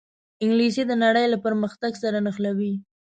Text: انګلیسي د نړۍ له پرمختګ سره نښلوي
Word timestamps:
انګلیسي 0.43 0.83
د 0.87 0.91
نړۍ 1.03 1.25
له 1.33 1.37
پرمختګ 1.45 1.91
سره 2.03 2.17
نښلوي 2.25 2.73